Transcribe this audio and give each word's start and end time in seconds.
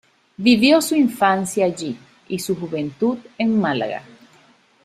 Vivió 0.37 0.81
su 0.81 0.95
infancia 0.95 1.63
allí 1.65 1.95
y 2.27 2.39
su 2.39 2.55
juventud 2.55 3.19
en 3.37 3.59
Málaga. 3.61 4.01